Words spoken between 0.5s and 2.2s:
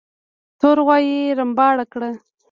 تور غوايي رمباړه کړه.